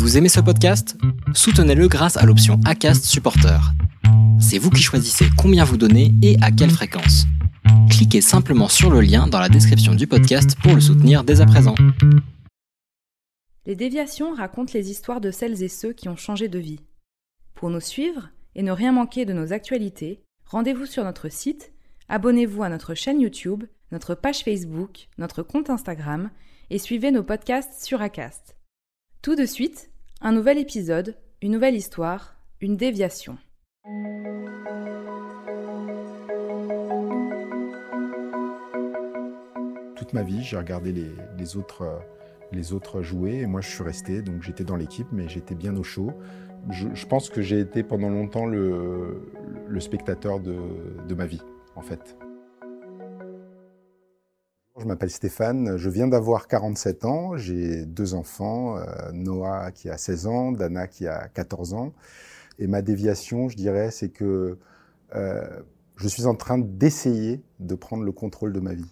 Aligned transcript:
Vous 0.00 0.16
aimez 0.16 0.30
ce 0.30 0.40
podcast? 0.40 0.96
Soutenez-le 1.34 1.86
grâce 1.86 2.16
à 2.16 2.24
l'option 2.24 2.58
ACAST 2.64 3.04
Supporter. 3.04 3.60
C'est 4.40 4.56
vous 4.56 4.70
qui 4.70 4.80
choisissez 4.80 5.26
combien 5.36 5.62
vous 5.62 5.76
donnez 5.76 6.14
et 6.22 6.38
à 6.40 6.50
quelle 6.50 6.70
fréquence. 6.70 7.26
Cliquez 7.90 8.22
simplement 8.22 8.68
sur 8.68 8.90
le 8.90 9.02
lien 9.02 9.26
dans 9.26 9.38
la 9.38 9.50
description 9.50 9.94
du 9.94 10.06
podcast 10.06 10.56
pour 10.62 10.74
le 10.74 10.80
soutenir 10.80 11.22
dès 11.22 11.42
à 11.42 11.46
présent. 11.46 11.74
Les 13.66 13.76
déviations 13.76 14.34
racontent 14.34 14.72
les 14.72 14.90
histoires 14.90 15.20
de 15.20 15.30
celles 15.30 15.62
et 15.62 15.68
ceux 15.68 15.92
qui 15.92 16.08
ont 16.08 16.16
changé 16.16 16.48
de 16.48 16.58
vie. 16.58 16.80
Pour 17.54 17.68
nous 17.68 17.80
suivre 17.80 18.30
et 18.54 18.62
ne 18.62 18.72
rien 18.72 18.92
manquer 18.92 19.26
de 19.26 19.34
nos 19.34 19.52
actualités, 19.52 20.22
rendez-vous 20.46 20.86
sur 20.86 21.04
notre 21.04 21.28
site, 21.28 21.74
abonnez-vous 22.08 22.62
à 22.62 22.70
notre 22.70 22.94
chaîne 22.94 23.20
YouTube, 23.20 23.64
notre 23.92 24.14
page 24.14 24.44
Facebook, 24.44 25.08
notre 25.18 25.42
compte 25.42 25.68
Instagram 25.68 26.30
et 26.70 26.78
suivez 26.78 27.10
nos 27.10 27.22
podcasts 27.22 27.84
sur 27.84 28.00
Acast. 28.00 28.56
Tout 29.22 29.36
de 29.36 29.44
suite, 29.44 29.90
un 30.22 30.32
nouvel 30.32 30.56
épisode, 30.56 31.14
une 31.42 31.52
nouvelle 31.52 31.76
histoire, 31.76 32.36
une 32.62 32.78
déviation. 32.78 33.36
Toute 39.94 40.14
ma 40.14 40.22
vie, 40.22 40.42
j'ai 40.42 40.56
regardé 40.56 40.94
les, 41.36 41.56
autres, 41.58 42.00
les 42.50 42.72
autres 42.72 43.02
jouer 43.02 43.40
et 43.40 43.46
moi 43.46 43.60
je 43.60 43.68
suis 43.68 43.82
resté, 43.82 44.22
donc 44.22 44.40
j'étais 44.40 44.64
dans 44.64 44.76
l'équipe, 44.76 45.08
mais 45.12 45.28
j'étais 45.28 45.54
bien 45.54 45.76
au 45.76 45.82
chaud. 45.82 46.12
Je, 46.70 47.04
pense 47.04 47.28
que 47.28 47.42
j'ai 47.42 47.60
été 47.60 47.82
pendant 47.82 48.08
longtemps 48.08 48.46
le, 48.46 49.20
spectateur 49.80 50.40
de 50.40 51.14
ma 51.14 51.26
vie, 51.26 51.42
en 51.76 51.82
fait. 51.82 52.16
Je 54.80 54.86
m'appelle 54.86 55.10
Stéphane, 55.10 55.76
je 55.76 55.90
viens 55.90 56.08
d'avoir 56.08 56.48
47 56.48 57.04
ans, 57.04 57.36
j'ai 57.36 57.84
deux 57.84 58.14
enfants, 58.14 58.78
euh, 58.78 59.12
Noah 59.12 59.72
qui 59.72 59.90
a 59.90 59.98
16 59.98 60.26
ans, 60.26 60.52
Dana 60.52 60.86
qui 60.86 61.06
a 61.06 61.28
14 61.28 61.74
ans. 61.74 61.92
Et 62.58 62.66
ma 62.66 62.80
déviation, 62.80 63.50
je 63.50 63.56
dirais, 63.56 63.90
c'est 63.90 64.08
que 64.08 64.56
euh, 65.14 65.46
je 65.96 66.08
suis 66.08 66.24
en 66.24 66.34
train 66.34 66.56
d'essayer 66.56 67.42
de 67.58 67.74
prendre 67.74 68.04
le 68.04 68.12
contrôle 68.12 68.54
de 68.54 68.60
ma 68.60 68.72
vie. 68.72 68.90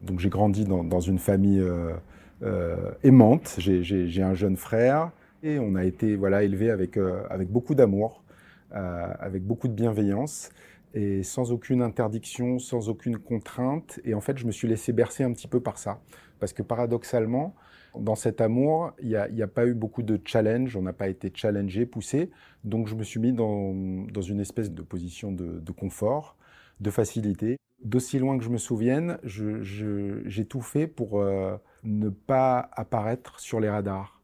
Donc 0.00 0.20
j'ai 0.20 0.28
grandi 0.28 0.64
dans, 0.64 1.00
une 1.00 1.18
famille 1.18 1.60
euh, 1.60 2.92
aimante, 3.02 3.56
j'ai 3.58 4.22
un 4.22 4.34
jeune 4.34 4.56
frère 4.56 5.10
et 5.42 5.58
on 5.58 5.74
a 5.74 5.84
été 5.84 6.14
voilà, 6.14 6.44
élevé 6.44 6.70
avec, 6.70 6.96
avec 7.30 7.50
beaucoup 7.50 7.74
d'amour, 7.74 8.22
avec 8.70 9.44
beaucoup 9.44 9.66
de 9.66 9.72
bienveillance 9.72 10.50
et 10.96 11.22
sans 11.22 11.52
aucune 11.52 11.82
interdiction, 11.82 12.58
sans 12.58 12.88
aucune 12.88 13.18
contrainte. 13.18 14.00
Et 14.04 14.14
en 14.14 14.22
fait, 14.22 14.38
je 14.38 14.46
me 14.46 14.50
suis 14.50 14.66
laissé 14.66 14.94
bercer 14.94 15.24
un 15.24 15.32
petit 15.32 15.46
peu 15.46 15.60
par 15.60 15.76
ça. 15.76 16.00
Parce 16.40 16.54
que 16.54 16.62
paradoxalement, 16.62 17.54
dans 17.98 18.14
cet 18.14 18.40
amour, 18.40 18.92
il 19.02 19.08
n'y 19.08 19.42
a, 19.42 19.46
pas 19.46 19.66
eu 19.66 19.74
beaucoup 19.74 20.02
de 20.02 20.18
challenge, 20.24 20.74
on 20.74 20.82
n'a 20.82 20.94
pas 20.94 21.08
été 21.08 21.30
challengé, 21.34 21.84
poussé. 21.84 22.30
Donc 22.64 22.88
je 22.88 22.94
me 22.94 23.04
suis 23.04 23.20
mis 23.20 23.34
dans, 23.34 23.74
une 23.74 24.40
espèce 24.40 24.72
de 24.72 24.80
position 24.80 25.32
de, 25.32 25.72
confort, 25.72 26.36
de 26.80 26.90
facilité. 26.90 27.58
D'aussi 27.84 28.18
loin 28.18 28.38
que 28.38 28.44
je 28.44 28.48
me 28.48 28.58
souvienne, 28.58 29.18
j'ai 29.22 30.46
tout 30.46 30.62
fait 30.62 30.86
pour 30.86 31.20
euh, 31.20 31.58
ne 31.84 32.08
pas 32.08 32.70
apparaître 32.72 33.38
sur 33.38 33.60
les 33.60 33.68
radars. 33.68 34.22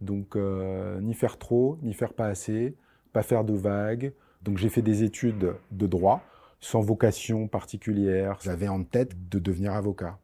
Donc 0.00 0.36
euh, 0.36 1.00
ni 1.02 1.12
faire 1.12 1.36
trop, 1.36 1.78
ni 1.82 1.92
faire 1.92 2.14
pas 2.14 2.28
assez, 2.28 2.76
pas 3.12 3.22
faire 3.22 3.44
de 3.44 3.52
vagues, 3.52 4.14
donc 4.44 4.58
j'ai 4.58 4.68
fait 4.68 4.82
des 4.82 5.02
études 5.02 5.54
de 5.70 5.86
droit 5.86 6.22
sans 6.60 6.80
vocation 6.80 7.48
particulière. 7.48 8.38
J'avais 8.42 8.68
en 8.68 8.84
tête 8.84 9.28
de 9.28 9.38
devenir 9.38 9.72
avocat, 9.72 10.18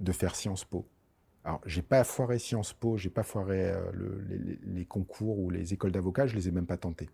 de 0.00 0.12
faire 0.12 0.34
Sciences 0.34 0.64
Po. 0.64 0.86
Alors, 1.44 1.60
j'ai 1.66 1.82
pas 1.82 2.04
foiré 2.04 2.38
Sciences 2.38 2.72
Po, 2.72 2.96
j'ai 2.96 3.10
pas 3.10 3.22
foiré 3.22 3.70
euh, 3.70 3.80
les, 4.64 4.84
concours 4.84 5.38
ou 5.38 5.50
les 5.50 5.72
écoles 5.72 5.92
d'avocats, 5.92 6.26
je 6.26 6.36
les 6.36 6.48
ai 6.48 6.50
même 6.50 6.66
pas 6.66 6.76
tentés. 6.76 7.10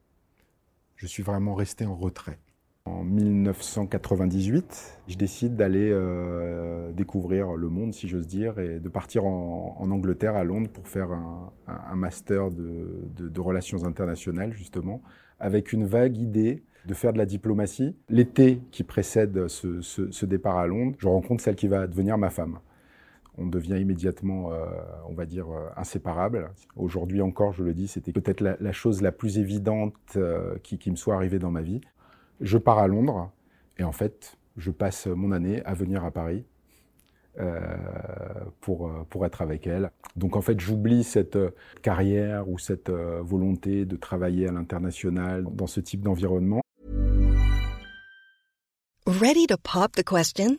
Je 0.97 1.07
suis 1.07 1.23
vraiment 1.23 1.55
resté 1.55 1.87
en 1.87 1.97
retrait. 1.97 2.39
En 2.89 3.05
1998, 3.05 5.01
je 5.09 5.17
décide 5.17 5.57
d'aller 5.57 5.91
euh, 5.93 6.91
découvrir 6.93 7.53
le 7.53 7.69
monde, 7.69 7.93
si 7.93 8.09
j'ose 8.09 8.27
dire, 8.27 8.59
et 8.59 8.81
de 8.81 8.89
partir 8.89 9.27
en, 9.27 9.91
Angleterre, 9.91 10.37
à 10.37 10.45
Londres, 10.45 10.71
pour 10.71 10.89
faire 10.89 11.11
un, 11.13 11.97
master 11.97 12.51
de, 12.51 13.41
relations 13.41 13.85
internationales, 13.85 14.53
justement, 14.53 15.03
avec 15.39 15.73
une 15.73 15.85
vague 15.85 16.17
idée 16.17 16.63
de 16.87 16.95
faire 16.95 17.13
de 17.13 17.19
la 17.19 17.27
diplomatie. 17.27 17.95
L'été 18.09 18.61
qui 18.71 18.85
précède 18.85 19.49
ce, 19.49 20.27
départ 20.27 20.57
à 20.57 20.67
Londres, 20.67 20.97
je 20.99 21.09
rencontre 21.09 21.43
celle 21.43 21.57
qui 21.57 21.69
va 21.69 21.87
devenir 21.87 22.17
ma 22.17 22.31
femme. 22.31 22.59
On 23.37 23.47
devient 23.47 23.79
immédiatement, 23.81 24.53
euh, 24.53 24.65
on 25.09 25.15
va 25.15 25.27
dire, 25.27 25.49
euh, 25.51 25.69
inséparable. 25.77 26.51
Aujourd'hui 26.75 27.21
encore, 27.21 27.53
je 27.53 27.63
le 27.63 27.75
dis, 27.75 27.87
c'était 27.87 28.13
peut-être 28.13 28.41
la, 28.41 28.73
chose 28.73 29.03
la 29.03 29.13
plus 29.13 29.39
évidente 29.39 30.19
qui, 30.63 30.79
qui 30.79 30.91
me 30.91 30.97
soit 30.97 31.15
arrivée 31.15 31.39
dans 31.39 31.51
ma 31.51 31.63
vie 31.63 31.81
je 32.41 32.59
pars 32.59 32.79
à 32.79 32.87
Londres 32.87 33.31
et 33.79 33.85
en 33.85 33.93
fait, 33.93 34.37
je 34.57 34.71
passe 34.71 35.07
mon 35.07 35.33
année 35.33 35.63
à 35.65 35.75
venir 35.75 36.05
à 36.05 36.11
Paris 36.11 36.45
euh, 37.41 37.57
pour, 38.61 38.89
euh, 38.89 39.07
pour 39.09 39.25
être 39.25 39.43
avec 39.43 39.69
elle. 39.69 39.93
Donc 40.17 40.35
en 40.35 40.41
fait, 40.41 40.59
j'oublie 40.59 41.05
cette 41.05 41.37
euh, 41.37 41.51
carrière 41.83 42.49
ou 42.49 42.59
cette 42.59 42.91
volonté 42.91 43.85
de 43.85 43.97
travailler 43.97 44.49
à 44.49 44.53
l'international 44.53 45.45
dans 45.53 45.69
ce 45.69 45.79
type 45.79 46.01
d'environnement. 46.01 46.63
Ready 49.07 49.47
to 49.47 49.57
pop 49.57 49.93
the 49.93 50.03
question? 50.03 50.59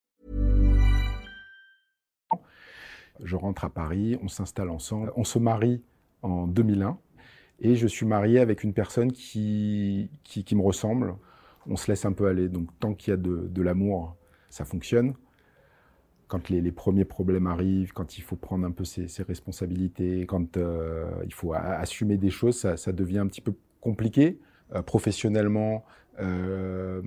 Je 3.23 3.35
rentre 3.35 3.65
à 3.65 3.69
Paris, 3.69 4.17
on 4.23 4.27
s'installe 4.27 4.69
ensemble, 4.69 5.11
on 5.15 5.23
se 5.23 5.39
marie 5.39 5.81
en 6.21 6.47
2001. 6.47 6.97
Et 7.61 7.75
je 7.75 7.87
suis 7.87 8.07
marié 8.07 8.39
avec 8.39 8.63
une 8.63 8.73
personne 8.73 9.11
qui, 9.11 10.09
qui, 10.23 10.55
me 10.55 10.61
ressemble. 10.61 11.15
On 11.67 11.75
se 11.75 11.91
laisse 11.91 12.05
un 12.05 12.13
peu 12.13 12.27
aller. 12.27 12.49
Donc 12.49 12.67
tant 12.79 12.95
qu'il 12.95 13.11
y 13.11 13.13
a 13.13 13.17
de, 13.17 13.61
l'amour, 13.61 14.15
ça 14.49 14.65
fonctionne. 14.65 15.13
Quand 16.27 16.49
les, 16.49 16.71
premiers 16.71 17.05
problèmes 17.05 17.45
arrivent, 17.45 17.93
quand 17.93 18.17
il 18.17 18.21
faut 18.21 18.35
prendre 18.35 18.65
un 18.65 18.71
peu 18.71 18.83
ses, 18.83 19.05
responsabilités, 19.21 20.25
quand 20.25 20.57
euh, 20.57 21.05
il 21.25 21.33
faut 21.33 21.53
assumer 21.53 22.17
des 22.17 22.31
choses, 22.31 22.75
ça, 22.75 22.91
devient 22.91 23.19
un 23.19 23.27
petit 23.27 23.41
peu 23.41 23.53
compliqué. 23.79 24.39
Euh, 24.73 24.81
professionnellement, 24.81 25.85
euh, 26.19 27.01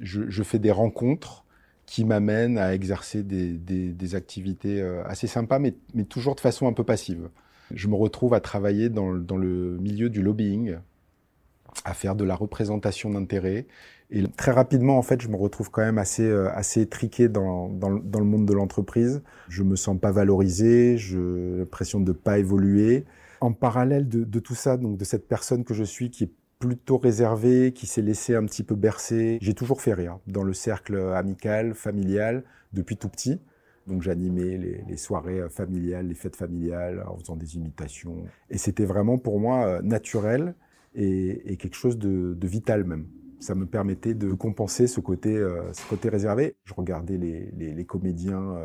je, 0.00 0.42
fais 0.42 0.58
des 0.58 0.70
rencontres 0.70 1.45
qui 1.86 2.04
m'amènent 2.04 2.58
à 2.58 2.74
exercer 2.74 3.22
des, 3.22 4.14
activités 4.14 4.82
assez 5.06 5.26
sympas, 5.26 5.58
mais, 5.58 5.74
mais 5.94 6.04
toujours 6.04 6.34
de 6.34 6.40
façon 6.40 6.66
un 6.66 6.72
peu 6.72 6.84
passive 6.84 7.28
je 7.72 7.88
me 7.88 7.94
retrouve 7.94 8.34
à 8.34 8.40
travailler 8.40 8.88
dans, 8.88 9.10
le 9.10 9.78
milieu 9.78 10.08
du 10.08 10.22
lobbying, 10.22 10.76
à 11.84 11.94
faire 11.94 12.14
de 12.14 12.24
la 12.24 12.34
représentation 12.34 13.10
d'intérêts. 13.10 13.66
Et 14.10 14.22
très 14.36 14.52
rapidement, 14.52 14.98
en 14.98 15.02
fait, 15.02 15.20
je 15.20 15.28
me 15.28 15.36
retrouve 15.36 15.70
quand 15.70 15.82
même 15.82 15.98
assez, 15.98 16.22
euh, 16.22 16.48
assez 16.52 16.82
étriqué 16.82 17.28
dans, 17.28 17.68
dans, 17.68 17.90
le 17.90 18.24
monde 18.24 18.46
de 18.46 18.52
l'entreprise. 18.52 19.22
Je 19.48 19.64
me 19.64 19.74
sens 19.74 19.98
pas 19.98 20.12
valorisé, 20.12 20.96
j'ai 20.96 21.18
l'impression 21.58 22.00
de 22.00 22.12
pas 22.12 22.38
évoluer. 22.38 23.04
En 23.40 23.52
parallèle 23.52 24.08
de, 24.08 24.22
de, 24.22 24.38
tout 24.38 24.54
ça, 24.54 24.76
donc 24.76 24.96
de 24.96 25.04
cette 25.04 25.26
personne 25.26 25.64
que 25.64 25.74
je 25.74 25.82
suis 25.82 26.10
qui 26.10 26.24
est 26.24 26.32
plutôt 26.58 26.98
réservée, 26.98 27.72
qui 27.72 27.86
s'est 27.86 28.02
laissée 28.02 28.34
un 28.34 28.44
petit 28.44 28.62
peu 28.62 28.74
bercer, 28.74 29.38
j'ai 29.40 29.54
toujours 29.54 29.80
fait 29.80 29.94
rire 29.94 30.18
dans 30.26 30.42
le 30.42 30.52
cercle 30.52 30.98
amical, 31.14 31.74
familial, 31.74 32.44
depuis 32.72 32.96
tout 32.96 33.08
petit. 33.08 33.40
Donc 33.86 34.02
j'animais 34.02 34.58
les, 34.58 34.96
soirées 34.96 35.40
euh, 35.40 35.48
familiales, 35.48 36.08
les 36.08 36.14
fêtes 36.14 36.36
familiales, 36.36 37.04
en 37.06 37.16
faisant 37.18 37.36
des 37.36 37.56
imitations. 37.56 38.24
Et 38.50 38.58
c'était 38.58 38.84
vraiment 38.84 39.18
pour 39.18 39.38
moi 39.38 39.66
euh, 39.66 39.82
naturel 39.82 40.54
et, 40.94 41.56
quelque 41.58 41.76
chose 41.76 41.98
de, 41.98 42.36
vital 42.46 42.84
même. 42.84 43.06
Ça 43.38 43.54
me 43.54 43.66
permettait 43.66 44.14
de 44.14 44.32
compenser 44.32 44.86
ce 44.86 45.00
côté, 45.00 45.36
euh, 45.36 45.72
ce 45.72 45.86
côté 45.88 46.08
réservé. 46.08 46.56
Je 46.64 46.74
regardais 46.74 47.18
les, 47.18 47.84
comédiens, 47.84 48.56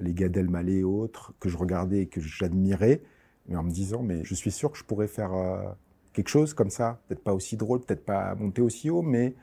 les 0.00 0.12
Gad 0.12 0.36
Elmaleh 0.36 0.80
et 0.80 0.84
autres, 0.84 1.32
que 1.40 1.48
je 1.48 1.56
regardais 1.56 2.00
et 2.00 2.06
que 2.06 2.20
j'admirais, 2.20 3.00
mais 3.48 3.56
en 3.56 3.62
me 3.62 3.70
disant, 3.70 4.02
mais 4.02 4.24
je 4.24 4.34
suis 4.34 4.50
sûr 4.50 4.72
que 4.72 4.78
je 4.78 4.84
pourrais 4.84 5.06
faire 5.06 5.32
quelque 6.12 6.28
chose 6.28 6.54
comme 6.54 6.70
ça. 6.70 7.00
Peut-être 7.08 7.22
pas 7.22 7.34
aussi 7.34 7.56
drôle, 7.56 7.80
peut-être 7.80 8.04
pas 8.04 8.34
monter 8.34 8.62
aussi 8.62 8.90
haut, 8.90 9.02
mais 9.02 9.34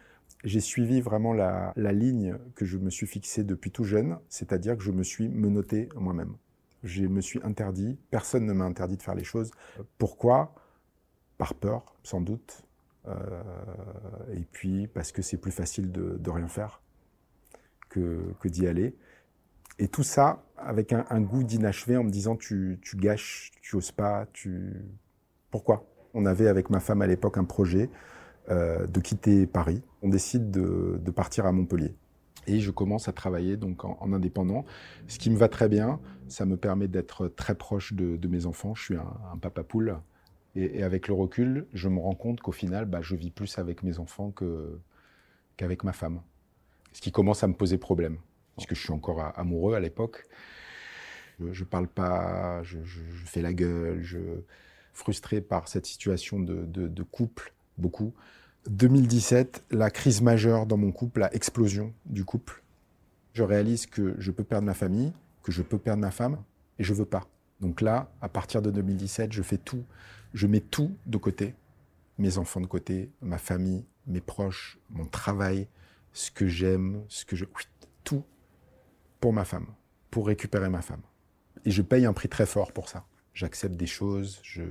j'ai 0.43 0.59
suivi 0.61 1.01
vraiment 1.01 1.33
la, 1.33 1.73
ligne 1.75 2.37
que 2.55 2.65
je 2.65 2.77
me 2.77 2.89
suis 2.89 3.07
fixée 3.07 3.43
depuis 3.43 3.71
tout 3.71 3.83
jeune, 3.83 4.17
c'est-à-dire 4.29 4.77
que 4.77 4.83
je 4.83 4.91
me 4.91 5.03
suis 5.03 5.27
menotté 5.27 5.89
moi-même. 5.95 6.35
Je 6.83 7.03
me 7.05 7.19
suis 7.19 7.41
interdit, 7.43 7.97
personne 8.09 8.45
ne 8.45 8.53
m'a 8.53 8.63
interdit 8.63 8.95
de 8.95 9.01
faire 9.01 9.15
les 9.15 9.25
choses. 9.25 9.51
Pourquoi? 9.97 10.55
Par 11.37 11.53
peur, 11.53 11.95
sans 12.03 12.21
doute, 12.21 12.63
et 14.33 14.45
puis 14.51 14.87
parce 14.87 15.11
que 15.11 15.21
c'est 15.21 15.37
plus 15.37 15.51
facile 15.51 15.91
de, 15.91 16.29
rien 16.29 16.47
faire 16.47 16.81
que, 17.89 18.33
que 18.39 18.47
d'y 18.47 18.67
aller. 18.67 18.95
Et 19.79 19.87
tout 19.87 20.03
ça 20.03 20.43
avec 20.57 20.91
un, 20.91 21.21
goût 21.21 21.43
d'inachevé 21.43 21.95
en 21.95 22.03
me 22.03 22.11
disant 22.11 22.35
tu, 22.35 22.79
tu 22.81 22.97
gâches, 22.97 23.51
tu 23.61 23.77
oses 23.77 23.91
pas, 23.91 24.27
tu... 24.33 24.73
Pourquoi? 25.51 25.88
On 26.13 26.25
avait 26.25 26.47
avec 26.47 26.69
ma 26.69 26.79
femme 26.79 27.01
à 27.01 27.07
l'époque 27.07 27.37
un 27.37 27.43
projet 27.43 27.89
euh, 28.49 28.87
de 28.87 28.99
quitter 28.99 29.45
Paris. 29.45 29.81
On 30.01 30.09
décide 30.09 30.51
de, 30.51 31.11
partir 31.11 31.45
à 31.45 31.51
Montpellier. 31.51 31.95
Et 32.47 32.59
je 32.59 32.71
commence 32.71 33.07
à 33.07 33.13
travailler 33.13 33.57
donc 33.57 33.85
en, 33.85 34.11
indépendant, 34.13 34.65
ce 35.07 35.19
qui 35.19 35.29
me 35.29 35.37
va 35.37 35.49
très 35.49 35.69
bien. 35.69 35.99
Ça 36.27 36.45
me 36.45 36.57
permet 36.57 36.87
d'être 36.87 37.27
très 37.27 37.55
proche 37.55 37.93
de, 37.93 38.27
mes 38.27 38.45
enfants. 38.45 38.73
Je 38.73 38.83
suis 38.83 38.95
un, 38.95 39.37
papa 39.39 39.63
poule. 39.63 39.97
Et, 40.55 40.81
avec 40.83 41.07
le 41.07 41.13
recul, 41.13 41.67
je 41.73 41.89
me 41.89 41.99
rends 41.99 42.15
compte 42.15 42.41
qu'au 42.41 42.51
final, 42.51 42.85
bah, 42.85 43.01
je 43.01 43.15
vis 43.15 43.29
plus 43.29 43.59
avec 43.59 43.83
mes 43.83 43.99
enfants 43.99 44.33
qu'avec 45.57 45.83
ma 45.83 45.93
femme. 45.93 46.21
Ce 46.91 47.01
qui 47.01 47.11
commence 47.11 47.43
à 47.43 47.47
me 47.47 47.53
poser 47.53 47.77
problème 47.77 48.17
puisque 48.59 48.75
je 48.75 48.81
suis 48.81 48.91
encore 48.91 49.31
amoureux 49.37 49.73
à 49.75 49.79
l'époque. 49.79 50.25
Je, 51.39 51.63
ne 51.63 51.69
parle 51.69 51.87
pas, 51.87 52.61
je, 52.63 52.77
fais 53.25 53.41
la 53.41 53.53
gueule, 53.53 54.01
je 54.01 54.19
frustré 54.93 55.41
par 55.41 55.67
cette 55.67 55.85
situation 55.85 56.39
de, 56.39 57.03
couple, 57.03 57.53
beaucoup. 57.77 58.13
2017, 58.69 59.65
la 59.71 59.89
crise 59.89 60.21
majeure 60.21 60.65
dans 60.65 60.77
mon 60.77 60.91
couple, 60.91 61.21
la 61.21 61.33
explosion 61.33 61.93
du 62.05 62.25
couple. 62.25 62.61
Je 63.33 63.43
réalise 63.43 63.85
que 63.85 64.15
je 64.19 64.31
peux 64.31 64.43
perdre 64.43 64.65
ma 64.65 64.73
famille, 64.73 65.13
que 65.43 65.51
je 65.51 65.61
peux 65.61 65.77
perdre 65.77 66.01
ma 66.01 66.11
femme, 66.11 66.37
et 66.77 66.83
je 66.83 66.93
veux 66.93 67.05
pas. 67.05 67.27
Donc 67.61 67.81
là, 67.81 68.11
à 68.21 68.29
partir 68.29 68.61
de 68.61 68.71
2017, 68.71 69.31
je 69.31 69.41
fais 69.41 69.57
tout, 69.57 69.83
je 70.33 70.47
mets 70.47 70.59
tout 70.59 70.91
de 71.05 71.17
côté, 71.17 71.55
mes 72.17 72.37
enfants 72.37 72.61
de 72.61 72.67
côté, 72.67 73.09
ma 73.21 73.37
famille, 73.37 73.85
mes 74.07 74.21
proches, 74.21 74.77
mon 74.89 75.05
travail, 75.05 75.67
ce 76.13 76.31
que 76.31 76.47
j'aime, 76.47 77.03
ce 77.07 77.25
que 77.25 77.35
je, 77.35 77.45
tout 78.03 78.23
pour 79.19 79.33
ma 79.33 79.45
femme, 79.45 79.67
pour 80.11 80.27
récupérer 80.27 80.69
ma 80.69 80.81
femme. 80.81 81.01
Et 81.65 81.71
je 81.71 81.81
paye 81.81 82.05
un 82.05 82.13
prix 82.13 82.29
très 82.29 82.45
fort 82.45 82.71
pour 82.71 82.89
ça. 82.89 83.05
J'accepte 83.39 83.77
des 83.77 83.87
choses, 83.87 84.41
je, 84.43 84.63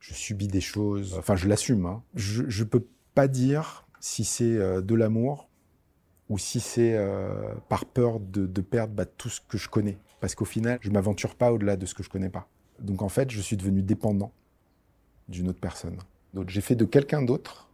subis 0.00 0.48
des 0.48 0.62
choses, 0.62 1.14
enfin 1.18 1.36
je 1.36 1.46
l'assume. 1.46 1.84
Hein. 1.84 2.02
Je 2.14 2.42
ne 2.42 2.64
peux 2.64 2.86
pas 3.14 3.28
dire 3.28 3.86
si 4.00 4.24
c'est 4.24 4.56
euh, 4.56 4.80
de 4.80 4.94
l'amour 4.94 5.50
ou 6.30 6.38
si 6.38 6.58
c'est 6.58 6.96
euh, 6.96 7.52
par 7.68 7.84
peur 7.84 8.18
de, 8.18 8.46
perdre 8.62 8.94
bah, 8.94 9.04
tout 9.04 9.28
ce 9.28 9.42
que 9.42 9.58
je 9.58 9.68
connais. 9.68 9.98
Parce 10.20 10.34
qu'au 10.34 10.46
final, 10.46 10.78
je 10.80 10.88
m'aventure 10.88 11.34
pas 11.34 11.52
au-delà 11.52 11.76
de 11.76 11.84
ce 11.84 11.92
que 11.92 12.02
je 12.02 12.08
connais 12.08 12.30
pas. 12.30 12.48
Donc 12.80 13.02
en 13.02 13.10
fait, 13.10 13.30
je 13.30 13.42
suis 13.42 13.58
devenu 13.58 13.82
dépendant 13.82 14.32
d'une 15.28 15.50
autre 15.50 15.60
personne. 15.60 15.98
Donc 16.32 16.48
j'ai 16.48 16.62
fait 16.62 16.76
de 16.76 16.86
quelqu'un 16.86 17.20
d'autre 17.20 17.68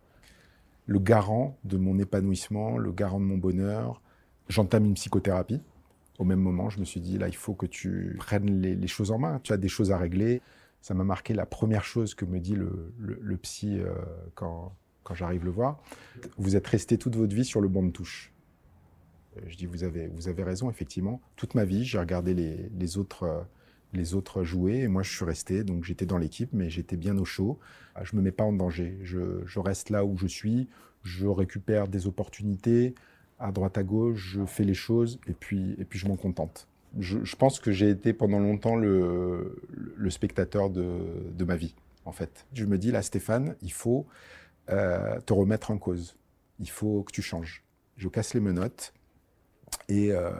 le 0.86 0.98
garant 0.98 1.56
de 1.62 1.76
mon 1.76 1.96
épanouissement, 2.00 2.76
le 2.76 2.90
garant 2.90 3.20
de 3.20 3.24
mon 3.24 3.38
bonheur. 3.38 4.02
J'entame 4.48 4.84
une 4.84 4.94
psychothérapie 4.94 5.60
au 6.18 6.24
même 6.24 6.40
moment, 6.40 6.68
je 6.68 6.80
me 6.80 6.84
suis 6.84 7.00
dit, 7.00 7.16
là, 7.16 7.28
il 7.28 7.36
faut 7.36 7.54
que 7.54 7.66
tu 7.66 8.16
prennes 8.18 8.60
les, 8.60 8.86
choses 8.88 9.12
en 9.12 9.18
main. 9.18 9.40
Tu 9.44 9.52
as 9.52 9.56
des 9.56 9.68
choses 9.68 9.92
à 9.92 9.98
régler. 9.98 10.42
Ça 10.80 10.92
m'a 10.94 11.04
marqué 11.04 11.32
la 11.32 11.46
première 11.46 11.84
chose 11.84 12.14
que 12.14 12.24
me 12.24 12.40
dit 12.40 12.56
le, 12.56 13.36
psy 13.36 13.78
euh, 13.78 13.94
quand, 14.34 14.74
quand 15.04 15.14
j'arrive 15.14 15.44
le 15.44 15.50
voir. 15.50 15.80
Vous 16.36 16.56
êtes 16.56 16.66
resté 16.66 16.98
toute 16.98 17.14
votre 17.14 17.34
vie 17.34 17.44
sur 17.44 17.60
le 17.60 17.68
banc 17.68 17.84
de 17.84 17.90
touche. 17.90 18.32
Euh, 19.36 19.40
je 19.46 19.56
dis, 19.56 19.66
vous 19.66 19.84
avez, 19.84 20.08
vous 20.08 20.28
avez 20.28 20.42
raison, 20.42 20.68
effectivement. 20.68 21.20
Toute 21.36 21.54
ma 21.54 21.64
vie, 21.64 21.84
j'ai 21.84 21.98
regardé 21.98 22.34
les, 22.34 22.68
les, 22.76 22.98
autres, 22.98 23.22
euh, 23.22 23.40
les 23.92 24.14
autres 24.14 24.42
jouer 24.42 24.80
et 24.80 24.88
moi, 24.88 25.04
je 25.04 25.14
suis 25.14 25.24
resté. 25.24 25.62
Donc, 25.62 25.84
j'étais 25.84 26.06
dans 26.06 26.18
l'équipe, 26.18 26.50
mais 26.52 26.68
j'étais 26.68 26.96
bien 26.96 27.16
au 27.16 27.24
chaud. 27.24 27.60
Je 28.02 28.16
me 28.16 28.22
mets 28.22 28.32
pas 28.32 28.44
en 28.44 28.52
danger. 28.52 28.98
Je, 29.02 29.44
je 29.46 29.60
reste 29.60 29.90
là 29.90 30.04
où 30.04 30.16
je 30.16 30.26
suis. 30.26 30.68
Je 31.04 31.28
récupère 31.28 31.86
des 31.86 32.08
opportunités 32.08 32.96
à 33.38 33.52
droite 33.52 33.78
à 33.78 33.82
gauche, 33.82 34.34
je 34.34 34.44
fais 34.44 34.64
les 34.64 34.74
choses 34.74 35.18
et 35.26 35.32
puis, 35.32 35.74
et 35.78 35.84
puis 35.84 35.98
je 35.98 36.08
m'en 36.08 36.16
contente. 36.16 36.66
Je, 36.98 37.36
pense 37.36 37.60
que 37.60 37.70
j'ai 37.70 37.90
été 37.90 38.12
pendant 38.12 38.40
longtemps 38.40 38.74
le, 38.74 39.60
spectateur 40.08 40.70
de, 40.70 41.44
ma 41.44 41.56
vie, 41.56 41.74
en 42.04 42.12
fait. 42.12 42.46
Je 42.54 42.64
me 42.64 42.78
dis, 42.78 42.90
là, 42.90 43.02
Stéphane, 43.02 43.56
il 43.62 43.72
faut 43.72 44.06
euh, 44.70 45.20
te 45.20 45.32
remettre 45.32 45.70
en 45.70 45.78
cause. 45.78 46.16
Il 46.58 46.70
faut 46.70 47.02
que 47.02 47.12
tu 47.12 47.22
changes. 47.22 47.62
Je 47.96 48.08
casse 48.08 48.34
les 48.34 48.40
menottes 48.40 48.94
et 49.88 50.12
euh, 50.12 50.30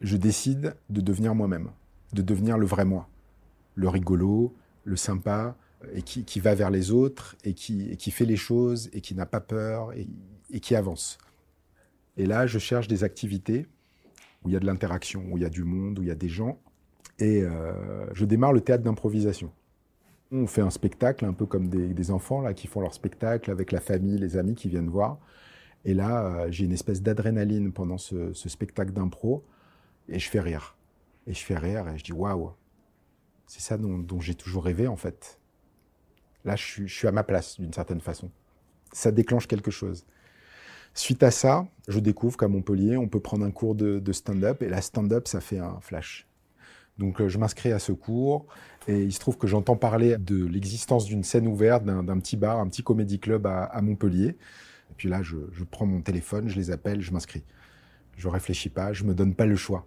je 0.00 0.16
décide 0.16 0.74
de 0.90 1.00
devenir 1.00 1.34
moi-même, 1.34 1.70
de 2.12 2.22
devenir 2.22 2.58
le 2.58 2.66
vrai 2.66 2.84
moi. 2.84 3.08
Le 3.76 3.88
rigolo, 3.88 4.54
le 4.84 4.96
sympa, 4.96 5.56
et 5.92 6.02
qui, 6.02 6.24
qui 6.24 6.40
va 6.40 6.56
vers 6.56 6.70
les 6.70 6.90
autres, 6.90 7.36
et 7.44 7.54
qui, 7.54 7.96
qui 7.96 8.10
fait 8.10 8.24
les 8.24 8.36
choses, 8.36 8.90
et 8.92 9.00
qui 9.00 9.14
n'a 9.14 9.26
pas 9.26 9.40
peur, 9.40 9.92
et 9.92 10.60
qui 10.60 10.74
avance. 10.74 11.18
Et 12.18 12.26
là, 12.26 12.46
je 12.46 12.58
cherche 12.58 12.88
des 12.88 13.04
activités 13.04 13.66
où 14.42 14.48
il 14.48 14.52
y 14.52 14.56
a 14.56 14.60
de 14.60 14.66
l'interaction, 14.66 15.24
où 15.30 15.38
il 15.38 15.42
y 15.44 15.46
a 15.46 15.50
du 15.50 15.64
monde, 15.64 16.00
où 16.00 16.02
il 16.02 16.08
y 16.08 16.10
a 16.10 16.16
des 16.16 16.28
gens. 16.28 16.60
Et 17.20 17.42
euh, 17.42 18.12
je 18.12 18.24
démarre 18.24 18.52
le 18.52 18.60
théâtre 18.60 18.82
d'improvisation. 18.82 19.52
On 20.30 20.46
fait 20.46 20.60
un 20.60 20.70
spectacle, 20.70 21.24
un 21.24 21.32
peu 21.32 21.46
comme 21.46 21.68
des, 21.68 22.10
enfants 22.10 22.40
là, 22.40 22.54
qui 22.54 22.66
font 22.66 22.80
leur 22.80 22.92
spectacle 22.92 23.50
avec 23.50 23.72
la 23.72 23.80
famille, 23.80 24.18
les 24.18 24.36
amis 24.36 24.54
qui 24.54 24.68
viennent 24.68 24.90
voir. 24.90 25.18
Et 25.84 25.94
là, 25.94 26.24
euh, 26.24 26.48
j'ai 26.50 26.64
une 26.64 26.72
espèce 26.72 27.02
d'adrénaline 27.02 27.72
pendant 27.72 27.98
ce, 27.98 28.32
spectacle 28.34 28.92
d'impro 28.92 29.44
et 30.08 30.18
je 30.18 30.28
fais 30.28 30.40
rire. 30.40 30.76
Et 31.26 31.34
je 31.34 31.44
fais 31.44 31.56
rire 31.56 31.88
et 31.88 31.98
je 31.98 32.04
dis 32.04 32.12
waouh, 32.12 32.50
c'est 33.46 33.60
ça 33.60 33.78
dont, 33.78 34.20
j'ai 34.20 34.34
toujours 34.34 34.64
rêvé 34.64 34.88
en 34.88 34.96
fait. 34.96 35.38
Là, 36.44 36.56
je 36.56 36.86
suis 36.86 37.06
à 37.06 37.12
ma 37.12 37.22
place 37.22 37.60
d'une 37.60 37.72
certaine 37.72 38.00
façon. 38.00 38.30
Ça 38.92 39.12
déclenche 39.12 39.46
quelque 39.46 39.70
chose. 39.70 40.04
Suite 40.98 41.22
à 41.22 41.30
ça, 41.30 41.64
je 41.86 42.00
découvre 42.00 42.36
qu'à 42.36 42.48
Montpellier, 42.48 42.96
on 42.96 43.06
peut 43.06 43.20
prendre 43.20 43.46
un 43.46 43.52
cours 43.52 43.76
de, 43.76 44.12
stand-up, 44.12 44.62
et 44.62 44.68
la 44.68 44.82
stand-up, 44.82 45.28
ça 45.28 45.40
fait 45.40 45.60
un 45.60 45.78
flash. 45.80 46.26
Donc 46.98 47.20
euh, 47.20 47.28
je 47.28 47.38
m'inscris 47.38 47.70
à 47.70 47.78
ce 47.78 47.92
cours, 47.92 48.46
et 48.88 49.04
il 49.04 49.12
se 49.12 49.20
trouve 49.20 49.38
que 49.38 49.46
j'entends 49.46 49.76
parler 49.76 50.18
de 50.18 50.44
l'existence 50.44 51.04
d'une 51.04 51.22
scène 51.22 51.46
ouverte, 51.46 51.84
d'un 51.84 52.18
petit 52.18 52.36
bar, 52.36 52.58
un 52.58 52.66
petit 52.66 52.82
comédie 52.82 53.20
club 53.20 53.46
à, 53.46 53.80
Montpellier. 53.80 54.30
Et 54.30 54.94
puis 54.96 55.08
là, 55.08 55.22
je, 55.22 55.36
prends 55.70 55.86
mon 55.86 56.00
téléphone, 56.00 56.48
je 56.48 56.56
les 56.56 56.72
appelle, 56.72 57.00
je 57.00 57.12
m'inscris. 57.12 57.44
Je 58.16 58.26
réfléchis 58.26 58.68
pas, 58.68 58.92
je 58.92 59.04
me 59.04 59.14
donne 59.14 59.36
pas 59.36 59.46
le 59.46 59.54
choix. 59.54 59.86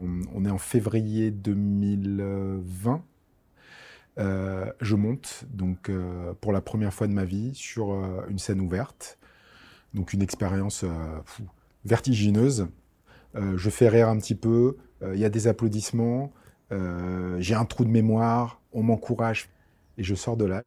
On, 0.00 0.44
est 0.44 0.50
en 0.50 0.58
février 0.58 1.32
2020. 1.32 3.02
Euh, 4.18 4.72
je 4.80 4.94
monte 4.94 5.44
donc 5.52 5.88
euh, 5.88 6.34
pour 6.40 6.52
la 6.52 6.60
première 6.60 6.94
fois 6.94 7.08
de 7.08 7.12
ma 7.12 7.24
vie 7.24 7.52
sur 7.52 7.92
une 8.28 8.38
scène 8.38 8.60
ouverte 8.60 9.18
donc 9.94 10.12
une 10.12 10.22
expérience 10.22 10.84
euh, 10.84 11.18
vertigineuse. 11.84 12.68
Euh, 13.34 13.56
je 13.56 13.70
fais 13.70 13.88
rire 13.88 14.08
un 14.08 14.18
petit 14.18 14.34
peu, 14.34 14.76
euh, 15.02 15.14
il 15.14 15.20
y 15.20 15.24
a 15.24 15.30
des 15.30 15.46
applaudissements, 15.46 16.32
j'ai 17.38 17.54
un 17.54 17.66
trou 17.66 17.84
de 17.84 17.90
mémoire, 17.90 18.62
on 18.72 18.82
m'encourage 18.82 19.50
et 19.98 20.02
je 20.02 20.14
sors 20.14 20.38
de 20.38 20.46
là. 20.46 20.62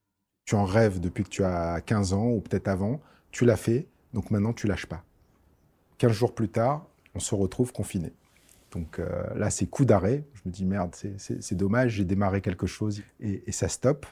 Tu 0.45 0.53
en 0.53 0.63
rêves 0.63 0.99
depuis 0.99 1.23
que 1.23 1.29
tu 1.29 1.43
as 1.43 1.81
15 1.81 2.13
ans 2.13 2.27
ou 2.27 2.41
peut-être 2.41 2.67
avant, 2.67 3.01
tu 3.31 3.43
l'as 3.43 3.57
fait, 3.57 3.87
donc 4.13 4.29
maintenant 4.29 4.53
tu 4.53 4.67
lâches 4.67 4.85
pas. 4.85 5.03
15 5.97 6.11
jours 6.11 6.35
plus 6.35 6.49
tard, 6.49 6.85
on 7.15 7.19
se 7.19 7.33
retrouve 7.33 7.73
confiné. 7.73 8.13
Donc 8.71 9.01
là, 9.35 9.49
c'est 9.49 9.65
coup 9.65 9.83
d'arrêt. 9.83 10.25
Je 10.35 10.41
me 10.45 10.51
dis 10.51 10.63
merde, 10.63 10.93
c'est 11.17 11.55
dommage, 11.55 11.93
j'ai 11.93 12.05
démarré 12.05 12.41
quelque 12.41 12.67
chose 12.67 13.01
et, 13.19 13.41
et 13.47 13.51
ça 13.51 13.67
stoppe. 13.67 14.05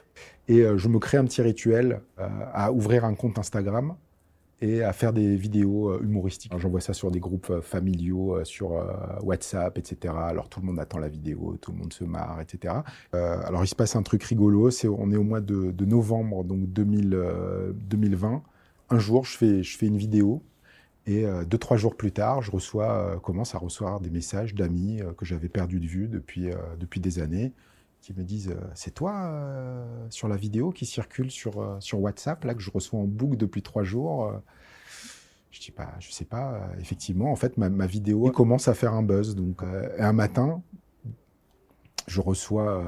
Et 0.48 0.64
je 0.76 0.88
me 0.88 0.98
crée 0.98 1.18
un 1.18 1.24
petit 1.26 1.42
rituel 1.42 2.00
à 2.16 2.72
ouvrir 2.72 3.04
un 3.04 3.14
compte 3.14 3.38
Instagram 3.38 3.94
et 4.60 4.82
à 4.82 4.92
faire 4.92 5.12
des 5.12 5.36
vidéos 5.36 5.90
euh, 5.90 6.00
humoristiques. 6.02 6.52
J'envoie 6.56 6.80
ça 6.80 6.92
sur 6.94 7.10
des 7.10 7.20
groupes 7.20 7.50
euh, 7.50 7.60
familiaux, 7.60 8.36
euh, 8.36 8.44
sur 8.44 8.72
WhatsApp, 9.22 9.78
etc. 9.78 10.14
Alors 10.16 10.48
tout 10.48 10.60
le 10.60 10.66
monde 10.66 10.78
attend 10.78 10.98
la 10.98 11.08
vidéo, 11.08 11.56
tout 11.60 11.72
le 11.72 11.78
monde 11.78 11.92
se 11.92 12.04
marre, 12.04 12.40
etc. 12.40 12.74
alors 13.12 13.64
il 13.64 13.68
se 13.68 13.74
passe 13.74 13.96
un 13.96 14.02
truc 14.02 14.22
rigolo, 14.24 14.70
on 14.84 15.12
est 15.12 15.16
au 15.16 15.22
mois 15.22 15.40
de, 15.40 15.84
novembre 15.84 16.44
donc 16.44 16.72
2020. 16.72 18.42
Un 18.90 18.98
jour, 18.98 19.24
je 19.24 19.36
fais, 19.36 19.62
je 19.62 19.76
fais 19.76 19.86
une 19.86 19.96
vidéo 19.96 20.42
et 21.06 21.26
deux 21.46 21.58
trois 21.58 21.76
jours 21.76 21.96
plus 21.96 22.12
tard, 22.12 22.42
je 22.42 22.50
reçois, 22.50 23.18
commence 23.22 23.54
à 23.54 23.58
recevoir 23.58 24.00
des 24.00 24.10
messages 24.10 24.54
d'amis 24.54 25.00
que 25.16 25.24
j'avais 25.24 25.48
perdu 25.48 25.80
de 25.80 25.86
vue 25.86 26.08
depuis 26.08 26.50
depuis 26.78 27.00
des 27.00 27.18
années 27.18 27.52
qui 28.04 28.12
me 28.12 28.22
disent 28.22 28.50
euh, 28.50 28.60
c'est 28.74 28.92
toi 28.92 29.14
euh, 29.14 30.06
sur 30.10 30.28
la 30.28 30.36
vidéo 30.36 30.72
qui 30.72 30.84
circule 30.84 31.30
sur, 31.30 31.58
euh, 31.58 31.76
sur 31.80 32.00
WhatsApp 32.00 32.44
là 32.44 32.54
que 32.54 32.60
je 32.60 32.70
reçois 32.70 33.00
en 33.00 33.04
boucle 33.04 33.38
depuis 33.38 33.62
trois 33.62 33.82
jours. 33.82 34.30
Je 35.50 35.60
dis 35.60 35.70
pas, 35.70 35.94
je 36.00 36.10
sais 36.10 36.24
pas. 36.24 36.68
effectivement, 36.80 37.30
en 37.30 37.36
fait, 37.36 37.56
ma, 37.56 37.86
vidéo 37.86 38.30
commence 38.32 38.66
à 38.66 38.74
faire 38.74 38.92
un 38.92 39.04
buzz. 39.04 39.36
Donc, 39.36 39.62
un 40.00 40.12
matin, 40.12 40.60
je 42.08 42.20
reçois 42.20 42.84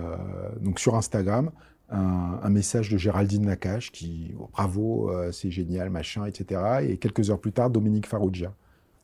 donc 0.61 0.81
sur 0.81 0.97
Instagram 0.97 1.53
un, 1.91 2.51
message 2.51 2.91
de 2.91 2.99
Géraldine 2.99 3.47
Nakache 3.47 3.93
qui 3.93 4.35
oh, 4.37 4.49
bravo, 4.51 5.13
c'est 5.31 5.53
génial, 5.53 5.91
machin, 5.91 6.27
etc. 6.27 6.61
Et 6.89 6.97
quelques 6.97 7.31
heures 7.31 7.41
plus 7.41 7.53
tard, 7.53 7.71
Dominique 7.71 8.09
Farrugia. 8.09 8.53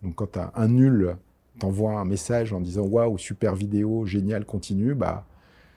Donc, 0.02 0.16
quand 0.16 0.36
un 0.36 0.68
nul 0.68 1.16
t'envoie 1.60 2.00
un 2.00 2.04
message 2.04 2.52
en 2.52 2.60
disant 2.60 2.82
waouh, 2.82 3.16
super 3.16 3.54
vidéo, 3.54 4.06
génial, 4.06 4.44
continue, 4.44 4.96
bah 4.96 5.24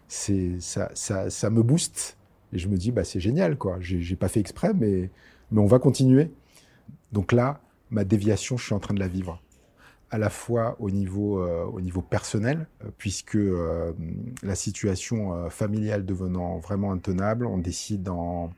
c'est 0.08 0.60
ça, 0.60 0.92
ça, 0.94 1.30
ça, 1.30 1.50
me 1.50 1.64
booste. 1.64 2.18
Et 2.54 2.58
je 2.58 2.68
me 2.68 2.78
dis, 2.78 2.92
bah, 2.92 3.04
c'est 3.04 3.20
génial, 3.20 3.58
quoi. 3.58 3.78
J'ai 3.80 4.16
pas 4.16 4.28
fait 4.28 4.40
exprès, 4.40 4.74
mais, 4.74 5.10
on 5.56 5.66
va 5.66 5.80
continuer. 5.80 6.32
Donc 7.12 7.32
là, 7.32 7.62
ma 7.90 8.04
déviation, 8.04 8.58
je 8.58 8.66
suis 8.66 8.74
en 8.74 8.80
train 8.80 8.94
de 8.94 9.00
la 9.00 9.08
vivre. 9.08 9.42
À 10.12 10.18
la 10.18 10.30
fois 10.30 10.76
au 10.80 10.92
niveau, 10.92 11.40
euh, 11.40 12.02
personnel, 12.10 12.68
euh, 12.84 12.90
puisque 12.98 13.36
euh, 13.36 13.94
la 14.44 14.56
situation 14.56 15.50
familiale 15.50 16.06
devenant 16.06 16.60
vraiment 16.60 16.92
intenable, 16.92 17.46
on 17.46 17.58
décide 17.58 18.10
en, 18.10 18.52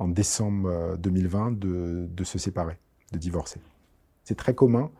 décembre 0.00 0.96
2020 0.98 1.58
de, 1.58 2.24
se 2.24 2.38
séparer, 2.38 2.78
de 3.12 3.18
divorcer. 3.18 3.60
C'est 4.24 4.36
très 4.36 4.54
commun 4.54 4.90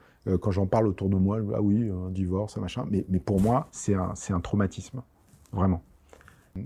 quand 0.40 0.50
j'en 0.50 0.66
parle 0.66 0.88
autour 0.88 1.08
de 1.08 1.16
moi, 1.16 1.38
ah 1.54 1.62
oui, 1.62 1.88
un 1.88 2.10
divorce, 2.10 2.58
un 2.58 2.60
machin, 2.60 2.84
mais, 2.90 3.02
pour 3.20 3.40
moi, 3.40 3.68
c'est 3.70 3.94
un 3.94 4.40
traumatisme, 4.40 5.02
vraiment. 5.52 5.82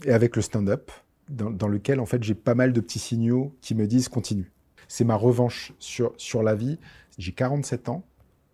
Et 0.04 0.12
avec 0.12 0.36
le 0.36 0.42
stand-up, 0.42 0.90
dans, 1.28 1.50
dans, 1.50 1.68
lequel 1.68 2.00
en 2.00 2.06
fait 2.06 2.22
j'ai 2.22 2.34
pas 2.34 2.54
mal 2.54 2.72
de 2.72 2.80
petits 2.80 2.98
signaux 2.98 3.56
qui 3.60 3.74
me 3.74 3.86
disent 3.86 4.08
continue. 4.08 4.52
C'est 4.88 5.04
ma 5.04 5.16
revanche 5.16 5.72
sur, 5.78 6.12
sur 6.16 6.42
la 6.42 6.54
vie. 6.54 6.78
J'ai 7.18 7.32
47 7.32 7.88
ans 7.88 8.04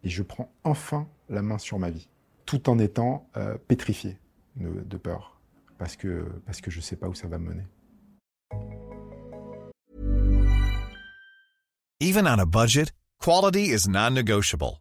et 0.05 0.09
je 0.09 0.23
prends 0.23 0.53
enfin 0.65 1.09
la 1.29 1.43
main 1.43 1.59
sur 1.59 1.79
ma 1.79 1.91
vie, 1.91 2.09
tout 2.47 2.69
en 2.71 2.79
étant 2.79 3.29
euh, 3.37 3.57
pétrifié 3.67 4.19
de, 4.57 4.83
de, 4.85 4.97
peur, 4.97 5.41
parce 5.79 5.97
que, 5.97 6.27
parce 6.47 6.61
que 6.61 6.71
je 6.71 6.79
ne 6.79 6.83
sais 6.83 6.97
pas 6.97 7.09
où 7.09 7.15
ça 7.15 7.29
va 7.29 7.39
me 7.39 7.51
mener. 7.51 7.65
Even 12.01 12.27
on 12.27 12.39
a 12.39 12.47
budget, 12.47 12.93
quality 13.21 13.73
is 13.73 13.89
non-negotiable. 13.89 14.81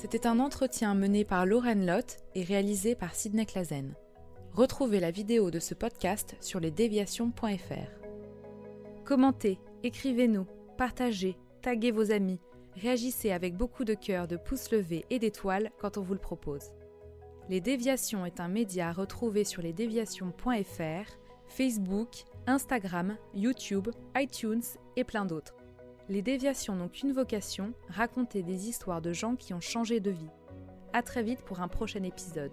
C'était 0.00 0.26
un 0.26 0.40
entretien 0.40 0.94
mené 0.94 1.26
par 1.26 1.44
Lauren 1.44 1.84
Lott 1.84 2.16
et 2.34 2.42
réalisé 2.42 2.94
par 2.94 3.14
Sidney 3.14 3.44
Clazen. 3.44 3.94
Retrouvez 4.54 4.98
la 4.98 5.10
vidéo 5.10 5.50
de 5.50 5.58
ce 5.58 5.74
podcast 5.74 6.36
sur 6.40 6.58
lesdéviations.fr. 6.58 7.90
Commentez, 9.04 9.58
écrivez-nous, 9.82 10.46
partagez, 10.78 11.36
taguez 11.60 11.90
vos 11.90 12.12
amis, 12.12 12.40
réagissez 12.76 13.30
avec 13.30 13.58
beaucoup 13.58 13.84
de 13.84 13.92
cœur, 13.92 14.26
de 14.26 14.38
pouces 14.38 14.70
levés 14.70 15.04
et 15.10 15.18
d'étoiles 15.18 15.70
quand 15.78 15.98
on 15.98 16.02
vous 16.02 16.14
le 16.14 16.18
propose. 16.18 16.72
Les 17.50 17.60
Déviations 17.60 18.24
est 18.24 18.40
un 18.40 18.48
média 18.48 18.88
à 18.88 18.92
retrouver 18.92 19.44
sur 19.44 19.60
lesdéviations.fr, 19.60 21.10
Facebook, 21.46 22.24
Instagram, 22.46 23.18
YouTube, 23.34 23.90
iTunes 24.16 24.62
et 24.96 25.04
plein 25.04 25.26
d'autres. 25.26 25.59
Les 26.10 26.22
déviations 26.22 26.74
n'ont 26.74 26.88
qu'une 26.88 27.12
vocation, 27.12 27.72
raconter 27.88 28.42
des 28.42 28.68
histoires 28.68 29.00
de 29.00 29.12
gens 29.12 29.36
qui 29.36 29.54
ont 29.54 29.60
changé 29.60 30.00
de 30.00 30.10
vie. 30.10 30.32
A 30.92 31.02
très 31.02 31.22
vite 31.22 31.42
pour 31.42 31.60
un 31.60 31.68
prochain 31.68 32.02
épisode. 32.02 32.50